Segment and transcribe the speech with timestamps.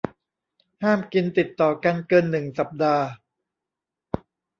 [0.83, 3.05] ห้ามกินติดต่อกันเกินหนึ่งสัปดาห์